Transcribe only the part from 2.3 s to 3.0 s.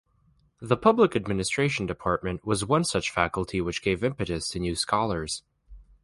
was one